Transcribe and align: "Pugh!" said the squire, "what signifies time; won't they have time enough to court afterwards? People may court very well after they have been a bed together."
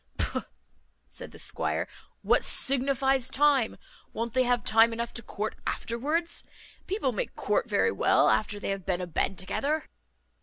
"Pugh!" 0.17 0.45
said 1.11 1.29
the 1.29 1.37
squire, 1.37 1.87
"what 2.23 2.43
signifies 2.43 3.29
time; 3.29 3.77
won't 4.13 4.33
they 4.33 4.41
have 4.41 4.63
time 4.63 4.93
enough 4.93 5.13
to 5.13 5.21
court 5.21 5.53
afterwards? 5.67 6.43
People 6.87 7.11
may 7.11 7.27
court 7.27 7.69
very 7.69 7.91
well 7.91 8.27
after 8.27 8.59
they 8.59 8.69
have 8.71 8.83
been 8.83 9.01
a 9.01 9.05
bed 9.05 9.37
together." 9.37 9.85